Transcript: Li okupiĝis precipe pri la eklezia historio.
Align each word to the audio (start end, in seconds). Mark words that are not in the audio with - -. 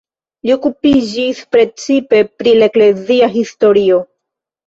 Li 0.47 0.53
okupiĝis 0.53 1.41
precipe 1.55 2.21
pri 2.39 2.55
la 2.61 2.71
eklezia 2.71 3.31
historio. 3.37 4.01